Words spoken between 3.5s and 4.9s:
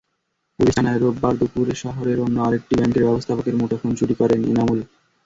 মুঠোফোন চুরি করেন এনামুল।